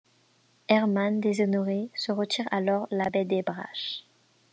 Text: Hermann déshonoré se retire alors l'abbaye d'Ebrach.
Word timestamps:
Hermann 0.67 1.21
déshonoré 1.21 1.91
se 1.93 2.11
retire 2.11 2.47
alors 2.49 2.87
l'abbaye 2.89 3.23
d'Ebrach. 3.23 4.03